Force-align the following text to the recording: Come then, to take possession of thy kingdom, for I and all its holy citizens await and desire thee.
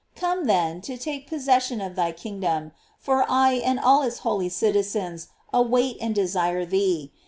Come 0.15 0.45
then, 0.47 0.81
to 0.81 0.97
take 0.97 1.27
possession 1.29 1.79
of 1.79 1.95
thy 1.95 2.11
kingdom, 2.11 2.71
for 2.97 3.23
I 3.29 3.53
and 3.57 3.79
all 3.79 4.01
its 4.01 4.17
holy 4.25 4.49
citizens 4.49 5.27
await 5.53 5.97
and 6.01 6.15
desire 6.15 6.65
thee. 6.65 7.11